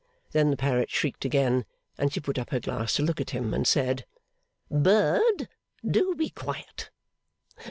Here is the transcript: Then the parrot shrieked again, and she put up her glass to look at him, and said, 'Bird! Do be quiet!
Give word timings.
Then 0.31 0.49
the 0.49 0.57
parrot 0.57 0.89
shrieked 0.89 1.25
again, 1.25 1.63
and 1.95 2.11
she 2.11 2.19
put 2.19 2.39
up 2.39 2.49
her 2.49 2.59
glass 2.59 2.95
to 2.95 3.03
look 3.03 3.21
at 3.21 3.29
him, 3.29 3.53
and 3.53 3.67
said, 3.67 4.07
'Bird! 4.71 5.47
Do 5.87 6.15
be 6.15 6.29
quiet! 6.31 6.89